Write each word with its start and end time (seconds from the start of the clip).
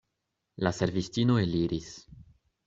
La 0.67 0.71
servistino 0.77 1.37
eliris. 1.43 1.91